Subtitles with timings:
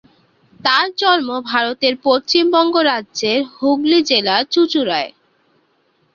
[0.59, 5.11] তার জন্ম ভারতের পশ্চিমবঙ্গ রাজ্যের হুগলি জেলার চুঁচুড়ায়।